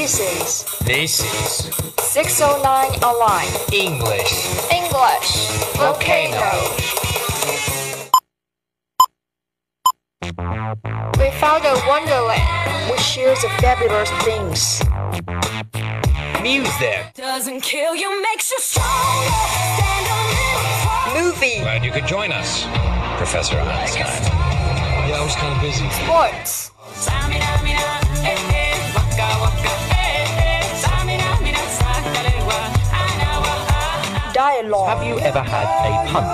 This 0.00 0.18
is 0.18 0.78
This 0.86 1.20
is 1.20 1.74
609 2.00 3.04
Online 3.04 3.52
English 3.70 4.32
English 4.72 5.28
Volcano. 5.76 6.72
We 11.20 11.30
found 11.36 11.66
a 11.66 11.76
wonderland 11.86 12.90
which 12.90 13.00
shares 13.00 13.42
the 13.42 13.50
fabulous 13.60 14.08
things. 14.24 14.80
Music. 16.40 17.12
Doesn't 17.12 17.60
kill 17.60 17.94
you, 17.94 18.22
makes 18.22 18.50
you 18.50 18.58
stronger. 18.58 19.28
Movie, 21.14 21.60
Glad 21.60 21.84
you 21.84 21.92
could 21.92 22.06
join 22.06 22.32
us, 22.32 22.64
Professor 23.18 23.58
Einstein. 23.58 24.06
Yeah, 25.10 25.18
I 25.20 25.22
was 25.22 25.34
kind 25.36 25.54
of 25.54 25.60
busy. 25.60 25.90
sports, 25.90 26.69
Have 34.60 35.06
you 35.06 35.18
ever 35.20 35.40
had 35.40 35.64
a 35.88 36.06
punt? 36.12 36.26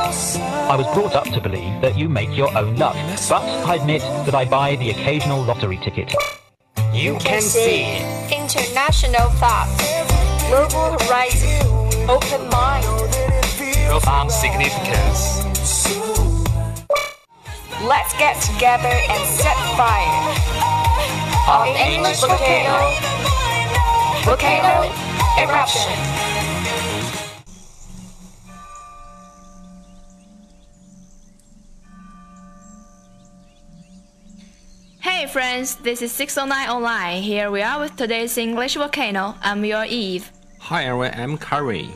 I 0.42 0.74
was 0.74 0.92
brought 0.92 1.14
up 1.14 1.26
to 1.32 1.40
believe 1.40 1.80
that 1.80 1.96
you 1.96 2.08
make 2.08 2.36
your 2.36 2.50
own 2.58 2.74
luck, 2.74 2.96
but 3.28 3.40
I 3.64 3.76
admit 3.76 4.02
that 4.02 4.34
I 4.34 4.44
buy 4.44 4.74
the 4.74 4.90
occasional 4.90 5.44
lottery 5.44 5.76
ticket. 5.76 6.12
You 6.92 7.18
can 7.20 7.40
see. 7.40 8.02
International 8.34 9.30
thoughts, 9.38 9.78
global 10.50 10.98
horizon, 10.98 11.54
open 12.10 12.50
mind. 12.50 12.84
Profound 13.86 14.32
significance. 14.32 15.46
Let's 17.86 18.12
get 18.18 18.42
together 18.42 18.90
and 18.90 19.22
set 19.38 19.56
fire. 19.78 20.34
On 21.46 21.68
English 21.76 22.18
volcano, 22.22 22.90
volcano 24.24 24.90
eruption. 25.38 26.25
Hey 35.16 35.26
friends, 35.26 35.76
this 35.76 36.02
is 36.02 36.12
609 36.12 36.68
Online. 36.68 37.22
Here 37.22 37.50
we 37.50 37.62
are 37.62 37.80
with 37.80 37.96
today's 37.96 38.36
English 38.36 38.74
volcano. 38.74 39.34
I'm 39.40 39.64
your 39.64 39.86
Eve. 39.86 40.30
Hi 40.58 40.84
everyone, 40.84 41.14
I'm 41.14 41.38
Curry. 41.38 41.88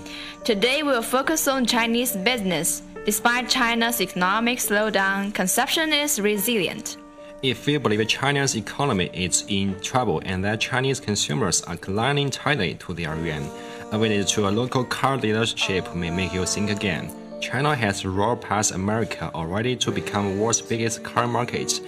Today 0.43 0.83
we'll 0.83 1.03
focus 1.03 1.47
on 1.47 1.67
Chinese 1.67 2.17
business. 2.17 2.81
Despite 3.05 3.51
China's 3.51 4.01
economic 4.01 4.59
slowdown, 4.59 5.35
consumption 5.35 5.93
is 5.93 6.19
resilient. 6.19 6.97
If 7.43 7.69
you 7.69 7.79
believe 7.79 8.09
China's 8.09 8.57
economy 8.57 9.11
is 9.13 9.45
in 9.49 9.79
trouble 9.83 10.23
and 10.25 10.43
that 10.47 10.59
Chinese 10.59 10.99
consumers 10.99 11.61
are 11.65 11.77
clinging 11.77 12.31
tightly 12.31 12.77
to 12.77 12.95
their 12.95 13.15
yuan, 13.17 13.51
a 13.93 13.99
visit 13.99 14.29
to 14.29 14.49
a 14.49 14.51
local 14.51 14.83
car 14.83 15.19
dealership 15.19 15.95
may 15.95 16.09
make 16.09 16.33
you 16.33 16.47
think 16.47 16.71
again. 16.71 17.11
China 17.41 17.75
has 17.75 18.05
roared 18.05 18.43
past 18.43 18.73
America 18.73 19.31
already 19.35 19.75
to 19.75 19.91
become 19.91 20.37
the 20.37 20.43
world's 20.43 20.61
biggest 20.61 21.03
car 21.03 21.27
market. 21.27 21.81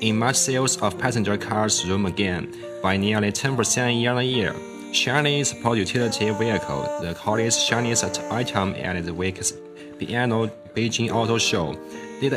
In 0.00 0.16
March, 0.16 0.36
sales 0.36 0.80
of 0.80 0.98
passenger 0.98 1.36
cars 1.36 1.82
zoomed 1.82 2.06
again 2.06 2.54
by 2.80 2.96
nearly 2.96 3.32
10% 3.32 4.00
year 4.00 4.12
on 4.12 4.24
year. 4.24 4.54
Chinese 4.92 5.50
sport 5.50 5.78
utility 5.78 6.30
vehicle, 6.30 6.82
the 7.00 7.14
hottest 7.14 7.68
Chinese 7.68 8.04
item 8.04 8.74
at 8.76 9.04
the 9.04 9.12
week's 9.12 9.52
biennial 9.98 10.48
Beijing 10.74 11.12
Auto 11.12 11.38
Show, 11.38 11.76
did 12.20 12.34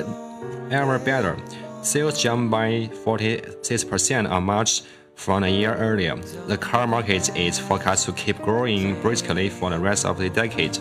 ever 0.71 0.97
better. 0.99 1.37
Sales 1.83 2.21
jumped 2.21 2.49
by 2.49 2.89
46% 3.05 4.29
on 4.29 4.43
March 4.43 4.81
from 5.15 5.43
a 5.43 5.47
year 5.47 5.75
earlier. 5.75 6.15
The 6.47 6.57
car 6.57 6.87
market 6.87 7.35
is 7.35 7.59
forecast 7.59 8.05
to 8.07 8.13
keep 8.13 8.39
growing 8.41 8.99
briskly 9.01 9.49
for 9.49 9.69
the 9.69 9.79
rest 9.79 10.05
of 10.05 10.17
the 10.17 10.29
decade. 10.29 10.77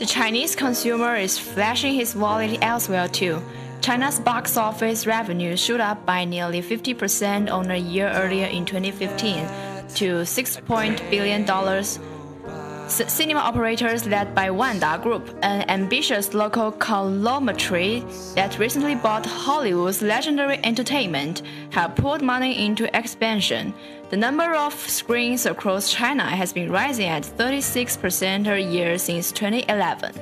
The 0.00 0.06
Chinese 0.06 0.56
consumer 0.56 1.14
is 1.14 1.38
flashing 1.38 1.92
his 1.92 2.16
wallet 2.16 2.56
elsewhere 2.62 3.06
too. 3.06 3.42
China's 3.82 4.18
box 4.18 4.56
office 4.56 5.06
revenue 5.06 5.58
shot 5.58 5.78
up 5.80 6.06
by 6.06 6.24
nearly 6.24 6.62
50% 6.62 7.52
on 7.52 7.70
a 7.70 7.76
year 7.76 8.08
earlier 8.08 8.46
in 8.46 8.64
2015 8.64 9.46
to 9.96 10.22
$6 10.24 11.10
billion. 11.10 11.44
Cinema 12.90 13.38
operators 13.38 14.04
led 14.04 14.34
by 14.34 14.50
Wanda 14.50 14.98
Group, 15.00 15.30
an 15.42 15.62
ambitious 15.70 16.34
local 16.34 16.72
conglomerate 16.72 18.04
that 18.34 18.58
recently 18.58 18.96
bought 18.96 19.24
Hollywood's 19.24 20.02
legendary 20.02 20.58
entertainment, 20.64 21.42
have 21.70 21.94
poured 21.94 22.20
money 22.20 22.66
into 22.66 22.94
expansion. 22.96 23.72
The 24.10 24.16
number 24.16 24.54
of 24.56 24.74
screens 24.74 25.46
across 25.46 25.92
China 25.92 26.24
has 26.24 26.52
been 26.52 26.70
rising 26.72 27.06
at 27.06 27.22
36% 27.22 28.48
a 28.48 28.60
year 28.60 28.98
since 28.98 29.30
2011. 29.30 30.12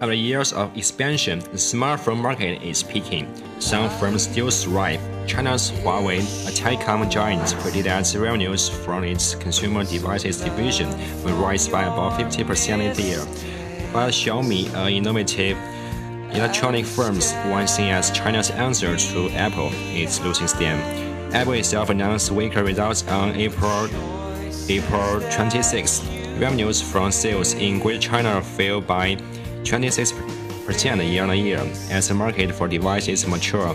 After 0.00 0.12
years 0.12 0.52
of 0.52 0.76
expansion, 0.76 1.38
the 1.38 1.56
smartphone 1.56 2.20
market 2.20 2.62
is 2.62 2.82
peaking. 2.82 3.32
Some 3.60 3.88
firms 3.90 4.24
still 4.24 4.50
thrive. 4.50 5.17
China's 5.28 5.70
Huawei, 5.70 6.20
a 6.48 6.50
telecom 6.50 7.08
giant, 7.10 7.54
predicted 7.60 8.20
revenues 8.20 8.70
from 8.70 9.04
its 9.04 9.34
consumer 9.34 9.84
devices 9.84 10.40
division 10.40 10.88
will 11.22 11.36
rise 11.36 11.68
by 11.68 11.82
about 11.82 12.18
50% 12.18 12.94
this 12.94 12.98
year. 12.98 13.20
While 13.92 14.08
Xiaomi, 14.08 14.72
an 14.74 14.90
innovative 14.90 15.58
electronic 16.32 16.86
firm 16.86 17.18
once 17.50 17.72
seen 17.72 17.90
as 17.90 18.10
China's 18.10 18.50
answer 18.50 18.96
to 18.96 19.28
Apple, 19.30 19.70
is 19.92 20.18
losing 20.22 20.48
steam. 20.48 20.78
Apple 21.34 21.52
itself 21.52 21.90
announced 21.90 22.30
weaker 22.30 22.64
results 22.64 23.06
on 23.08 23.36
April 23.36 23.86
April 24.70 25.20
26. 25.30 26.04
Revenues 26.38 26.80
from 26.80 27.12
sales 27.12 27.52
in 27.52 27.80
Greater 27.80 28.00
China 28.00 28.40
fell 28.40 28.80
by 28.80 29.16
26% 29.62 31.10
year 31.10 31.24
on 31.24 31.36
year 31.38 31.60
as 31.90 32.08
the 32.08 32.14
market 32.14 32.54
for 32.54 32.66
devices 32.66 33.26
mature. 33.26 33.74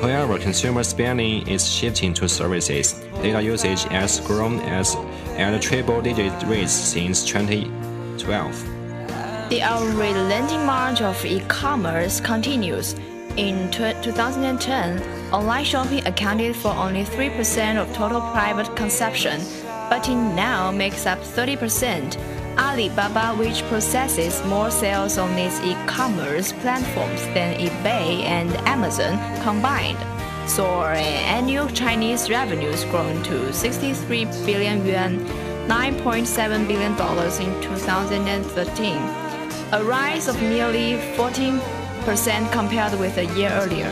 However, 0.00 0.38
consumer 0.38 0.84
spending 0.84 1.46
is 1.48 1.68
shifting 1.68 2.14
to 2.14 2.28
services. 2.28 2.92
Data 3.20 3.42
usage 3.42 3.82
has 3.84 4.20
grown 4.20 4.60
as 4.60 4.94
at 5.36 5.60
triple-digit 5.60 6.44
rates 6.44 6.72
since 6.72 7.24
2012. 7.24 9.50
The 9.50 9.62
unrelenting 9.62 10.64
march 10.64 11.00
of 11.00 11.24
e-commerce 11.24 12.20
continues. 12.20 12.94
In 13.36 13.70
2010, 13.72 15.02
online 15.32 15.64
shopping 15.64 16.06
accounted 16.06 16.54
for 16.54 16.68
only 16.68 17.04
3% 17.04 17.76
of 17.76 17.92
total 17.92 18.20
private 18.20 18.76
consumption, 18.76 19.40
but 19.90 20.08
it 20.08 20.14
now 20.14 20.70
makes 20.70 21.06
up 21.06 21.18
30%. 21.18 22.16
Alibaba, 22.58 23.36
which 23.38 23.62
processes 23.68 24.44
more 24.44 24.70
sales 24.70 25.16
on 25.16 25.30
its 25.38 25.60
e-commerce 25.60 26.52
platforms 26.54 27.22
than 27.32 27.56
eBay 27.60 28.24
and 28.24 28.50
Amazon 28.66 29.14
combined, 29.42 29.98
saw 30.48 30.88
annual 30.90 31.68
Chinese 31.68 32.28
revenues 32.28 32.84
grown 32.86 33.22
to 33.22 33.52
63 33.52 34.24
billion 34.44 34.84
yuan, 34.84 35.24
9.7 35.68 36.66
billion 36.66 36.96
dollars 36.96 37.38
in 37.38 37.52
2013, 37.62 38.96
a 39.72 39.84
rise 39.84 40.26
of 40.26 40.40
nearly 40.42 40.94
14% 41.14 42.52
compared 42.52 42.98
with 42.98 43.16
a 43.18 43.26
year 43.36 43.50
earlier. 43.52 43.90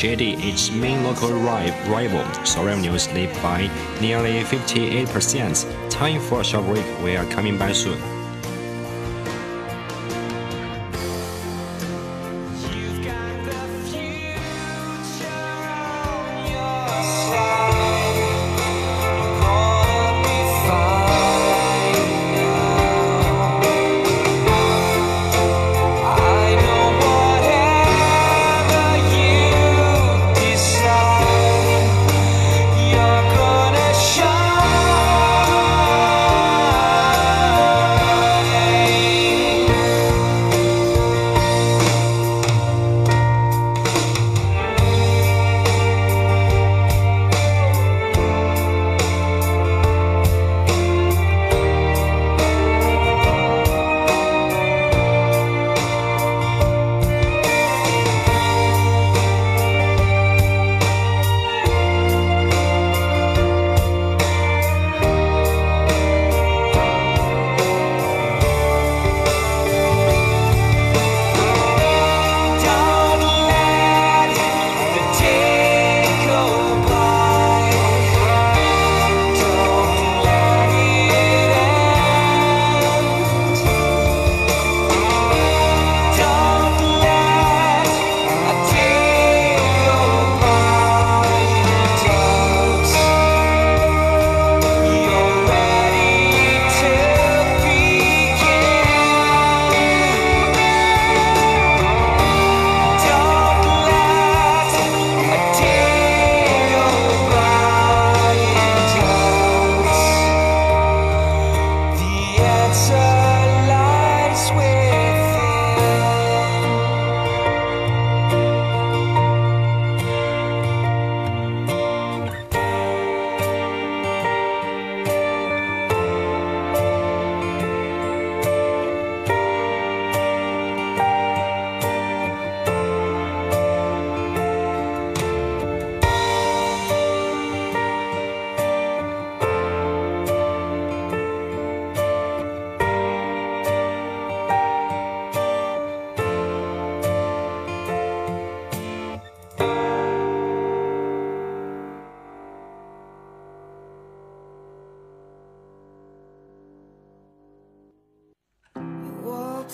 JD, 0.00 0.42
its 0.42 0.70
main 0.70 1.02
local 1.04 1.32
rival, 1.32 2.24
saw 2.44 2.62
revenues 2.62 3.12
leap 3.12 3.30
by 3.42 3.68
nearly 4.00 4.40
58%. 4.44 5.79
Time 6.00 6.18
for 6.18 6.40
a 6.40 6.44
short 6.44 6.64
break. 6.64 6.86
We 7.02 7.14
are 7.14 7.26
coming 7.26 7.58
back 7.58 7.74
soon. 7.74 8.19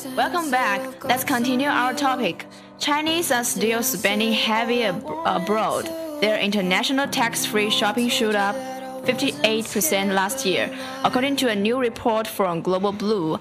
Welcome 0.05 0.51
back. 0.51 1.05
Let's 1.05 1.25
continue 1.25 1.69
our 1.69 1.95
topic. 1.95 2.45
Chinese 2.79 3.31
are 3.33 3.45
still 3.45 3.83
spending 3.83 4.33
heavy 4.33 4.83
ab- 4.85 5.03
abroad. 5.25 5.87
Their 6.21 6.39
international 6.39 7.07
tax-free 7.09 7.71
shopping 7.71 8.11
shoot 8.11 8.35
up 8.35 8.55
58% 9.07 10.13
last 10.13 10.45
year, 10.45 10.71
according 11.03 11.37
to 11.37 11.49
a 11.49 11.55
new 11.55 11.79
report 11.79 12.27
from 12.27 12.61
Global 12.61 12.93
Blue, 12.93 13.39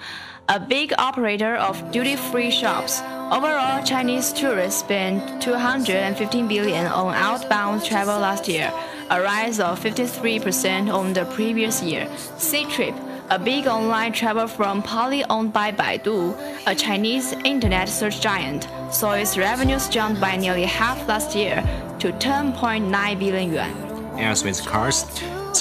a 0.48 0.60
big 0.60 0.94
operator 0.98 1.56
of 1.56 1.92
duty-free 1.92 2.52
shops. 2.52 3.02
Overall, 3.32 3.84
Chinese 3.84 4.32
tourists 4.32 4.80
spent 4.80 5.42
215 5.42 6.48
billion 6.48 6.86
on 6.86 7.14
outbound 7.16 7.84
travel 7.84 8.18
last 8.20 8.48
year, 8.48 8.72
a 9.10 9.22
rise 9.22 9.60
of 9.60 9.80
53% 9.80 10.94
on 10.94 11.12
the 11.14 11.26
previous 11.26 11.82
year. 11.84 12.06
Ctrip, 12.38 12.96
a 13.30 13.40
big 13.40 13.66
online 13.66 14.14
travel 14.14 14.48
firm 14.48 14.82
partly 14.84 15.24
owned 15.26 15.52
by 15.52 15.72
Baidu, 15.72 16.36
a 16.68 16.76
Chinese 16.76 17.34
internet 17.44 17.90
search 17.90 18.22
giant, 18.22 18.68
saw 18.92 19.14
its 19.14 19.38
revenues 19.38 19.90
jump 19.90 20.20
by 20.20 20.36
nearly 20.36 20.64
half 20.64 21.08
last 21.08 21.36
year 21.36 21.62
to 22.00 22.12
10.9 22.14 23.20
billion 23.20 23.52
yuan. 23.52 24.20
As 24.20 24.44
with 24.44 24.64
cars, 24.66 25.06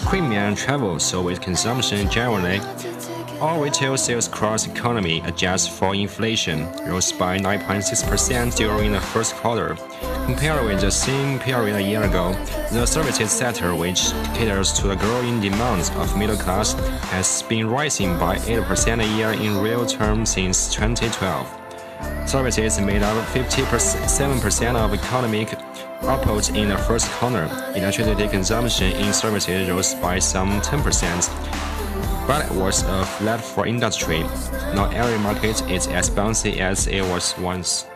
premium 0.06 0.54
travel, 0.54 0.98
so 0.98 1.22
with 1.22 1.40
consumption 1.40 2.10
generally, 2.10 2.60
all 3.40 3.60
retail 3.60 3.96
sales 3.96 4.28
across 4.28 4.64
the 4.64 4.72
economy 4.72 5.20
adjust 5.24 5.70
for 5.70 5.94
inflation 5.94 6.70
rose 6.86 7.12
by 7.12 7.38
9.6% 7.38 8.56
during 8.56 8.92
the 8.92 9.00
first 9.00 9.34
quarter. 9.36 9.76
Compared 10.26 10.64
with 10.64 10.80
the 10.80 10.90
same 10.90 11.38
period 11.38 11.76
a 11.76 11.82
year 11.82 12.02
ago, 12.02 12.32
the 12.72 12.86
services 12.86 13.30
sector, 13.30 13.74
which 13.74 14.10
caters 14.34 14.72
to 14.72 14.88
the 14.88 14.96
growing 14.96 15.40
demands 15.40 15.90
of 15.96 16.16
middle 16.16 16.36
class, 16.36 16.74
has 17.10 17.42
been 17.42 17.68
rising 17.68 18.18
by 18.18 18.36
8% 18.36 19.02
a 19.02 19.16
year 19.16 19.32
in 19.32 19.58
real 19.58 19.84
terms 19.84 20.30
since 20.30 20.72
2012. 20.74 22.28
Services 22.28 22.80
made 22.80 23.02
up 23.02 23.26
57% 23.28 24.76
of 24.76 24.94
economic 24.94 25.54
output 26.02 26.50
in 26.50 26.68
the 26.68 26.78
first 26.78 27.10
quarter. 27.12 27.44
Electricity 27.74 28.28
consumption 28.28 28.92
in 28.92 29.12
services 29.12 29.68
rose 29.68 29.94
by 29.94 30.18
some 30.18 30.60
10%, 30.60 31.73
but 32.26 32.44
it 32.46 32.52
was 32.52 32.82
a 32.82 33.04
flat 33.04 33.40
for 33.40 33.66
industry. 33.66 34.20
Not 34.74 34.94
every 34.94 35.18
market 35.18 35.62
is 35.70 35.86
as 35.88 36.10
bouncy 36.10 36.58
as 36.58 36.86
it 36.86 37.02
was 37.02 37.36
once. 37.38 37.86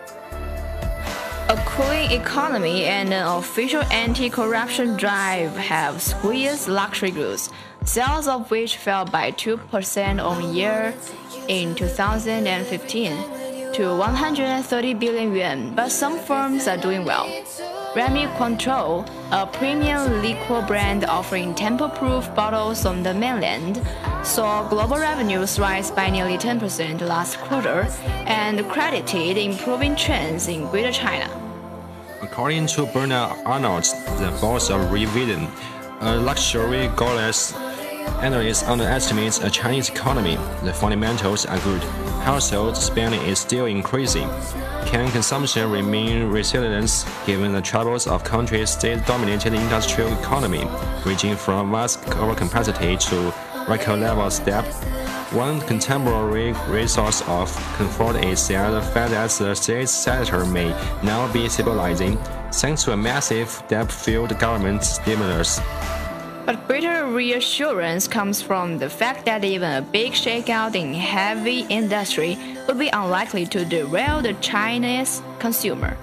A 1.49 1.57
cooling 1.65 2.11
economy 2.11 2.85
and 2.85 3.13
an 3.13 3.27
official 3.27 3.83
anti-corruption 3.85 4.97
drive 4.97 5.57
have 5.57 6.03
squeezed 6.03 6.69
luxury 6.69 7.11
goods, 7.11 7.51
sales 7.85 8.29
of 8.29 8.51
which 8.51 8.77
fell 8.77 9.07
by 9.07 9.33
2% 9.33 10.23
on 10.23 10.55
year 10.55 10.95
in 11.49 11.75
2015 11.75 13.38
to 13.79 13.95
130 13.95 14.95
billion 14.95 15.33
yuan, 15.33 15.73
but 15.73 15.89
some 15.89 16.19
firms 16.19 16.67
are 16.67 16.77
doing 16.77 17.05
well. 17.05 17.29
Remy 17.95 18.27
Cointreau, 18.37 19.09
a 19.31 19.47
premium 19.47 20.21
liquor 20.21 20.65
brand 20.67 21.05
offering 21.05 21.55
tamper-proof 21.55 22.35
bottles 22.35 22.85
on 22.85 23.05
the 23.05 23.15
mainland, 23.15 23.81
saw 24.25 24.69
global 24.69 24.97
revenues 24.97 25.61
rise 25.61 25.93
by 25.93 26.11
nearly 26.11 26.37
10% 26.37 27.01
last 27.03 27.39
quarter 27.39 27.87
and 28.27 28.69
credited 28.69 29.39
improving 29.39 29.95
trends 29.95 30.49
in 30.49 30.67
Greater 30.71 30.91
China. 30.91 31.31
According 32.21 32.67
to 32.75 32.87
Bernard 32.87 33.39
Arnault, 33.47 33.95
the 34.19 34.37
boss 34.41 34.71
of 34.71 34.91
Revision, 34.91 35.47
a 36.01 36.17
luxury 36.17 36.91
goddess 36.97 37.55
analyst 38.23 38.69
underestimate 38.69 39.43
a 39.43 39.51
Chinese 39.51 39.89
economy. 39.89 40.37
The 40.63 40.73
fundamentals 40.73 41.47
are 41.47 41.59
good. 41.61 41.83
Household 42.23 42.77
spending 42.77 43.21
is 43.23 43.39
still 43.39 43.67
increasing. 43.67 44.29
Can 44.87 45.11
consumption 45.11 45.71
remain 45.71 46.29
resilient 46.29 47.07
given 47.27 47.53
the 47.53 47.61
troubles 47.61 48.07
of 48.07 48.25
country's 48.25 48.71
state-dominated 48.71 49.53
industrial 49.53 50.13
economy, 50.19 50.67
ranging 51.05 51.37
from 51.37 51.71
vast 51.71 52.01
overcapacity 52.03 52.99
to 53.09 53.71
record 53.71 54.01
level 54.01 54.31
step? 54.31 54.65
One 55.33 55.61
contemporary 55.61 56.55
resource 56.69 57.23
of 57.29 57.55
comfort 57.77 58.25
is 58.25 58.49
the 58.49 58.55
fact 58.95 59.11
that 59.11 59.31
the 59.31 59.55
state 59.55 59.89
sector 59.89 60.45
may 60.47 60.71
now 61.03 61.31
be 61.33 61.49
stabilizing 61.49 62.17
thanks 62.51 62.83
to 62.85 62.93
a 62.93 62.97
massive 62.97 63.63
debt-filled 63.69 64.39
government 64.39 64.83
stimulus. 64.85 65.61
But 66.49 66.67
greater 66.67 67.05
reassurance 67.05 68.09
comes 68.09 68.41
from 68.41 68.79
the 68.79 68.89
fact 68.89 69.27
that 69.27 69.45
even 69.45 69.71
a 69.71 69.83
big 69.83 70.13
shakeout 70.13 70.75
in 70.77 70.95
heavy 70.95 71.67
industry 71.69 72.39
would 72.67 72.79
be 72.79 72.89
unlikely 72.89 73.45
to 73.49 73.67
derail 73.67 74.23
the 74.23 74.33
Chinese 74.41 75.21
consumer. 75.41 75.99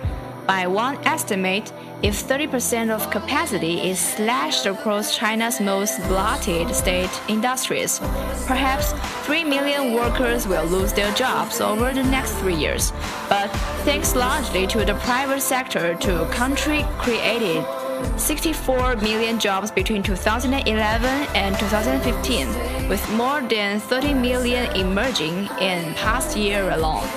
By 0.45 0.67
one 0.67 0.97
estimate, 1.03 1.73
if 2.03 2.27
30% 2.27 2.91
of 2.91 3.09
capacity 3.09 3.89
is 3.89 3.97
slashed 3.97 4.67
across 4.67 5.17
China's 5.17 5.59
most 5.59 5.97
blighted 6.07 6.75
state 6.75 7.09
industries, 7.27 7.97
perhaps 8.45 8.93
3 9.25 9.45
million 9.45 9.93
workers 9.93 10.47
will 10.47 10.65
lose 10.65 10.93
their 10.93 11.11
jobs 11.15 11.59
over 11.59 11.91
the 11.91 12.03
next 12.03 12.33
three 12.33 12.53
years. 12.53 12.93
But 13.29 13.47
thanks 13.83 14.15
largely 14.15 14.67
to 14.67 14.85
the 14.85 14.93
private 15.09 15.41
sector, 15.41 15.95
to 15.95 16.27
country 16.31 16.85
created 16.99 17.65
64 18.17 18.97
million 18.97 19.39
jobs 19.39 19.71
between 19.71 20.01
2011 20.01 21.09
and 21.35 21.57
2015, 21.57 22.89
with 22.89 23.11
more 23.13 23.41
than 23.41 23.79
30 23.79 24.13
million 24.13 24.73
emerging 24.75 25.47
in 25.59 25.93
past 25.95 26.37
year 26.37 26.69
alone. 26.71 27.07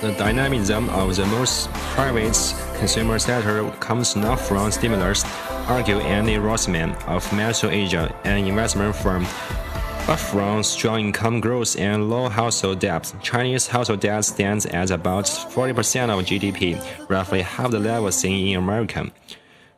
The 0.00 0.12
dynamism 0.12 0.90
of 0.90 1.16
the 1.16 1.24
most 1.26 1.72
private 1.94 2.36
consumer 2.78 3.18
sector 3.18 3.70
comes 3.80 4.14
not 4.14 4.38
from 4.38 4.70
stimulus, 4.70 5.24
argue 5.68 5.98
Andy 6.00 6.36
Rothman 6.38 6.92
of 7.06 7.30
Matthews 7.32 7.72
Asia, 7.72 8.14
an 8.24 8.46
investment 8.46 8.94
firm, 8.94 9.26
but 10.06 10.16
from 10.16 10.62
strong 10.62 11.00
income 11.00 11.40
growth 11.40 11.78
and 11.78 12.10
low 12.10 12.28
household 12.28 12.78
debt. 12.78 13.12
Chinese 13.22 13.66
household 13.66 14.00
debt 14.00 14.24
stands 14.24 14.66
at 14.66 14.90
about 14.90 15.24
40% 15.24 16.10
of 16.10 16.24
GDP, 16.24 16.78
roughly 17.08 17.42
half 17.42 17.70
the 17.70 17.78
level 17.78 18.12
seen 18.12 18.48
in 18.48 18.58
America. 18.58 19.10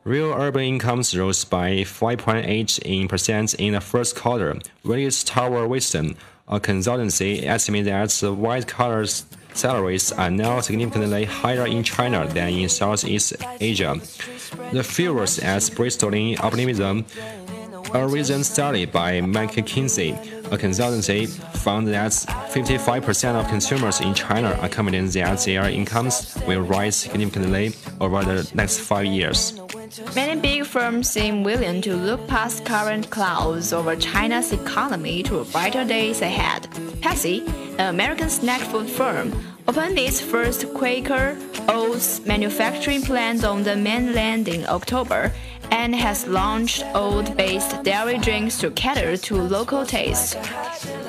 Real 0.09 0.33
urban 0.33 0.63
incomes 0.63 1.15
rose 1.15 1.45
by 1.45 1.81
5.8% 1.81 3.55
in 3.59 3.73
the 3.73 3.79
first 3.79 4.15
quarter. 4.15 4.57
Willis 4.83 5.23
Towers 5.23 5.69
Watson, 5.69 6.15
a 6.47 6.59
consultancy, 6.59 7.43
estimates 7.43 8.21
that 8.21 8.33
white-collar 8.33 9.05
salaries 9.53 10.11
are 10.11 10.31
now 10.31 10.61
significantly 10.61 11.25
higher 11.25 11.67
in 11.67 11.83
China 11.83 12.25
than 12.25 12.49
in 12.49 12.67
Southeast 12.69 13.35
Asia. 13.61 14.01
The 14.71 14.83
fuels 14.83 15.37
as 15.37 15.69
Bristoling 15.69 16.39
optimism. 16.39 17.05
A 17.93 18.07
recent 18.07 18.45
study 18.45 18.85
by 18.85 19.21
McKinsey, 19.21 20.13
a 20.51 20.57
consultancy, 20.57 21.27
found 21.57 21.87
that 21.87 22.11
55% 22.11 23.35
of 23.35 23.47
consumers 23.47 24.01
in 24.01 24.15
China 24.15 24.57
are 24.61 24.69
confident 24.69 25.13
that 25.13 25.39
their 25.45 25.69
incomes 25.69 26.35
will 26.47 26.61
rise 26.61 26.95
significantly 26.95 27.73
over 27.99 28.23
the 28.23 28.49
next 28.55 28.79
five 28.79 29.05
years. 29.05 29.59
Many 30.13 30.39
big 30.39 30.65
firms 30.65 31.09
seem 31.09 31.43
willing 31.43 31.81
to 31.81 31.95
look 31.95 32.27
past 32.27 32.63
current 32.63 33.09
clouds 33.09 33.73
over 33.73 33.95
China's 33.95 34.51
economy 34.51 35.23
to 35.23 35.43
brighter 35.45 35.83
days 35.83 36.21
ahead. 36.21 36.63
Pepsi, 37.01 37.47
an 37.79 37.89
American 37.95 38.29
snack 38.29 38.61
food 38.61 38.87
firm, 38.87 39.33
opened 39.67 39.97
its 39.97 40.21
first 40.21 40.71
Quaker 40.75 41.37
oats 41.67 42.23
manufacturing 42.25 43.01
plant 43.01 43.43
on 43.43 43.63
the 43.63 43.75
mainland 43.75 44.47
in 44.47 44.65
October 44.67 45.31
and 45.71 45.95
has 45.95 46.27
launched 46.27 46.83
oat-based 46.93 47.83
dairy 47.83 48.17
drinks 48.17 48.57
to 48.59 48.71
cater 48.71 49.15
to 49.17 49.35
local 49.35 49.85
tastes. 49.85 50.35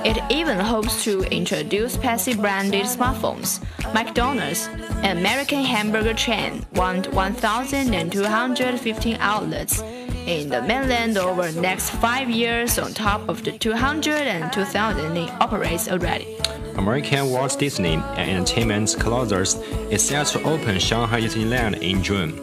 It 0.05 0.19
even 0.31 0.59
hopes 0.59 1.05
to 1.05 1.23
introduce 1.25 1.97
Pepsi-branded 1.97 2.87
smartphones. 2.87 3.61
McDonald's, 3.93 4.69
an 5.03 5.19
American 5.19 5.65
hamburger 5.65 6.15
chain, 6.15 6.65
won 6.75 7.03
1,215 7.05 9.17
outlets 9.21 9.83
in 10.31 10.49
the 10.49 10.63
mainland 10.63 11.19
over 11.19 11.51
the 11.51 11.61
next 11.61 11.91
five 11.91 12.31
years 12.31 12.79
on 12.79 12.95
top 12.95 13.29
of 13.29 13.43
the 13.43 13.51
200 13.51 14.13
and 14.13 14.53
2,000 14.53 15.17
it 15.17 15.31
operates 15.41 15.89
already. 15.89 16.37
American 16.77 17.31
Walt 17.31 17.59
Disney, 17.59 17.97
entertainment 18.17 18.95
colossus, 19.01 19.57
is 19.91 20.07
set 20.07 20.29
to 20.29 20.43
open 20.45 20.79
Shanghai 20.79 21.21
Disneyland 21.21 21.83
in 21.83 22.03
June. 22.03 22.37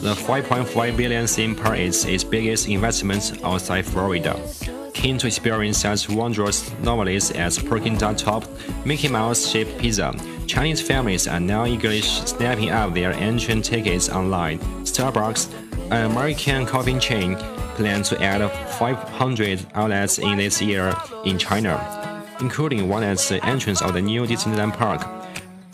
The 0.00 0.14
5.5 0.14 0.96
billion 0.96 1.26
theme 1.26 1.56
park 1.56 1.78
is 1.78 2.04
its 2.04 2.22
biggest 2.22 2.68
investment 2.68 3.40
outside 3.42 3.86
Florida. 3.86 4.38
Keen 4.94 5.18
to 5.18 5.26
experience 5.26 5.78
such 5.78 6.08
wondrous 6.08 6.70
novelties 6.78 7.32
as 7.32 7.58
Peking 7.58 7.96
Dot 7.96 8.18
Top, 8.18 8.44
Mickey 8.84 9.08
Mouse 9.08 9.48
shaped 9.48 9.78
pizza, 9.78 10.14
Chinese 10.46 10.82
families 10.82 11.26
are 11.26 11.40
now 11.40 11.64
eagerly 11.64 12.02
snapping 12.02 12.70
up 12.70 12.94
their 12.94 13.12
entrance 13.12 13.68
tickets 13.68 14.08
online. 14.10 14.58
Starbucks, 14.84 15.48
an 15.90 16.10
American 16.10 16.66
coffee 16.66 16.98
chain, 16.98 17.36
plans 17.76 18.08
to 18.10 18.22
add 18.22 18.48
500 18.78 19.66
outlets 19.74 20.18
in 20.18 20.38
this 20.38 20.60
year 20.60 20.94
in 21.24 21.38
China, 21.38 22.24
including 22.40 22.88
one 22.88 23.02
at 23.02 23.18
the 23.18 23.44
entrance 23.44 23.82
of 23.82 23.94
the 23.94 24.02
new 24.02 24.26
Disneyland 24.26 24.76
Park. 24.76 25.02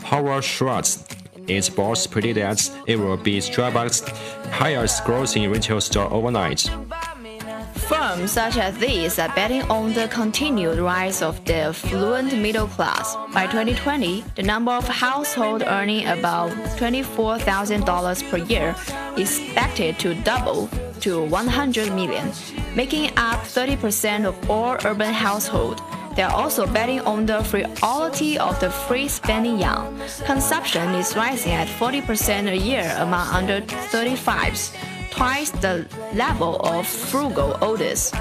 Howard 0.02 0.44
Schultz. 0.44 1.04
Its 1.46 1.70
boss 1.70 2.06
predicted 2.06 2.44
that 2.44 2.70
it 2.86 2.96
will 2.96 3.16
be 3.16 3.38
Starbucks' 3.38 4.06
highest 4.50 5.04
grossing 5.04 5.50
retail 5.50 5.80
store 5.80 6.12
overnight. 6.12 6.70
Firms 7.88 8.32
such 8.32 8.58
as 8.58 8.76
these 8.76 9.18
are 9.18 9.32
betting 9.34 9.62
on 9.70 9.94
the 9.94 10.08
continued 10.08 10.78
rise 10.78 11.22
of 11.22 11.42
the 11.46 11.54
affluent 11.72 12.36
middle 12.36 12.66
class. 12.66 13.16
By 13.32 13.46
2020, 13.46 14.24
the 14.34 14.42
number 14.42 14.72
of 14.72 14.86
households 14.86 15.64
earning 15.64 16.06
about 16.06 16.50
$24,000 16.76 18.30
per 18.30 18.36
year 18.36 18.76
is 19.16 19.40
expected 19.40 19.98
to 20.00 20.14
double 20.16 20.68
to 21.00 21.24
100 21.24 21.94
million, 21.94 22.30
making 22.76 23.08
up 23.16 23.40
30% 23.40 24.26
of 24.26 24.50
all 24.50 24.76
urban 24.84 25.14
households. 25.14 25.80
They 26.14 26.24
are 26.24 26.34
also 26.34 26.66
betting 26.66 27.00
on 27.00 27.24
the 27.24 27.42
frivolity 27.42 28.38
of 28.38 28.60
the 28.60 28.70
free 28.70 29.08
spending 29.08 29.58
young. 29.58 29.98
Consumption 30.26 30.94
is 30.94 31.16
rising 31.16 31.52
at 31.52 31.68
40% 31.68 32.48
a 32.48 32.56
year 32.56 32.94
among 32.98 33.28
under 33.28 33.62
35s, 33.62 34.74
twice 35.10 35.50
the 35.50 35.86
level 36.14 36.56
of 36.60 36.86
frugal 36.86 37.56
oldest. 37.60 38.14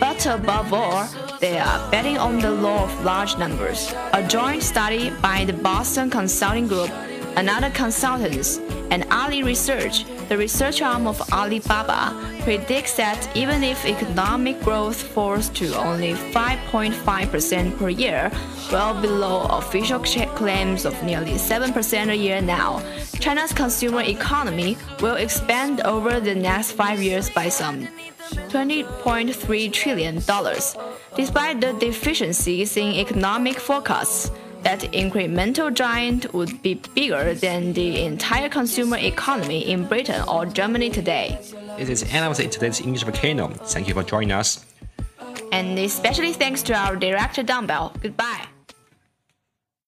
But 0.00 0.26
above 0.26 0.72
all, 0.72 1.08
they 1.40 1.58
are 1.58 1.90
betting 1.90 2.18
on 2.18 2.38
the 2.38 2.50
law 2.50 2.84
of 2.84 3.04
large 3.04 3.36
numbers. 3.38 3.92
A 4.12 4.26
joint 4.26 4.62
study 4.62 5.10
by 5.22 5.44
the 5.44 5.52
Boston 5.52 6.10
Consulting 6.10 6.68
Group, 6.68 6.90
another 7.36 7.70
consultants, 7.70 8.58
and 8.90 9.06
Ali 9.10 9.42
Research, 9.42 10.04
the 10.28 10.36
research 10.36 10.82
arm 10.82 11.06
of 11.06 11.20
Alibaba, 11.32 12.14
predicts 12.42 12.94
that 12.96 13.28
even 13.34 13.64
if 13.64 13.84
economic 13.86 14.60
growth 14.62 15.02
falls 15.02 15.48
to 15.50 15.74
only 15.78 16.12
5.5% 16.12 17.78
per 17.78 17.88
year, 17.88 18.30
well 18.70 19.00
below 19.00 19.46
official 19.50 19.98
claims 20.00 20.84
of 20.84 21.02
nearly 21.02 21.32
7% 21.32 22.10
a 22.10 22.14
year 22.14 22.42
now, 22.42 22.82
China's 23.20 23.52
consumer 23.52 24.02
economy 24.02 24.76
will 25.00 25.16
expand 25.16 25.80
over 25.82 26.20
the 26.20 26.34
next 26.34 26.72
five 26.72 27.02
years 27.02 27.30
by 27.30 27.48
some 27.48 27.88
$20.3 28.48 29.72
trillion, 29.72 30.16
despite 31.16 31.60
the 31.60 31.72
deficiencies 31.80 32.76
in 32.76 32.92
economic 32.92 33.58
forecasts 33.58 34.30
that 34.68 34.80
incremental 34.92 35.72
giant 35.72 36.34
would 36.34 36.60
be 36.60 36.74
bigger 36.94 37.32
than 37.32 37.72
the 37.72 38.04
entire 38.04 38.50
consumer 38.50 38.98
economy 38.98 39.60
in 39.72 39.86
Britain 39.86 40.22
or 40.28 40.44
Germany 40.44 40.90
today. 40.90 41.38
This 41.78 41.88
is 41.88 42.02
end 42.12 42.26
of 42.26 42.36
today's 42.36 42.78
English 42.78 43.02
Volcano. 43.02 43.48
Thank 43.48 43.88
you 43.88 43.94
for 43.94 44.02
joining 44.02 44.32
us. 44.32 44.66
And 45.52 45.78
especially 45.78 46.34
thanks 46.34 46.62
to 46.64 46.74
our 46.74 46.96
director 46.96 47.42
Dumbbell. 47.42 47.94
Goodbye. 48.02 48.57